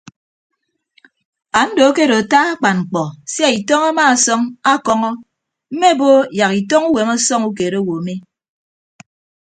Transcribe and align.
Ando 1.61 1.81
akedo 1.89 2.13
ata 2.21 2.39
akpan 2.51 2.77
mkpọ 2.83 3.03
sia 3.31 3.49
itọñ 3.57 3.81
amaasọñ 3.89 4.41
akọñọ 4.71 5.09
mme 5.73 5.89
mbo 5.95 6.09
yak 6.37 6.51
itọñ 6.61 6.83
uwem 6.89 7.09
ọsọñ 7.15 7.41
ukeed 7.49 7.73
owo 7.79 7.95
mi. 8.05 8.15